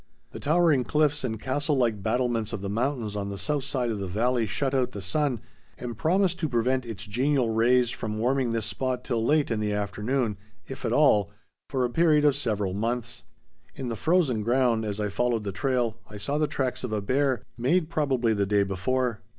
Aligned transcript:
The 0.31 0.39
towering 0.39 0.83
cliffs 0.83 1.23
and 1.23 1.39
castle 1.39 1.77
like 1.77 2.01
battlements 2.01 2.53
of 2.53 2.61
the 2.61 2.71
mountains 2.71 3.15
on 3.15 3.29
the 3.29 3.37
south 3.37 3.63
side 3.65 3.91
of 3.91 3.99
the 3.99 4.07
valley 4.07 4.47
shut 4.47 4.73
out 4.73 4.93
the 4.93 4.99
sun, 4.99 5.41
and 5.77 5.95
promised 5.95 6.39
to 6.39 6.49
prevent 6.49 6.87
its 6.87 7.05
genial 7.05 7.51
rays 7.51 7.91
from 7.91 8.17
warming 8.17 8.51
this 8.51 8.65
spot 8.65 9.03
till 9.03 9.23
late 9.23 9.51
in 9.51 9.59
the 9.59 9.71
afternoon, 9.73 10.37
if 10.67 10.85
at 10.85 10.91
all, 10.91 11.29
for 11.69 11.85
a 11.85 11.89
period 11.91 12.25
of 12.25 12.35
several 12.35 12.73
months. 12.73 13.25
In 13.75 13.89
the 13.89 13.95
frozen 13.95 14.41
ground, 14.41 14.85
as 14.85 14.99
I 14.99 15.07
followed 15.07 15.43
the 15.43 15.51
trail, 15.51 15.99
I 16.09 16.17
saw 16.17 16.39
the 16.39 16.47
tracks 16.47 16.83
of 16.83 16.91
a 16.91 16.99
bear, 16.99 17.43
made 17.55 17.91
probably 17.91 18.33
the 18.33 18.47
day 18.47 18.63
before. 18.63 19.21